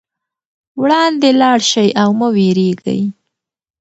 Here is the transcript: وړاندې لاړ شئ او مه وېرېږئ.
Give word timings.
وړاندې 0.81 1.29
لاړ 1.41 1.59
شئ 1.71 1.89
او 2.01 2.09
مه 2.19 2.27
وېرېږئ. 2.35 3.01